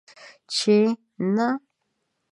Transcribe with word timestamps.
چې 0.53 0.71
نه! 1.35 1.47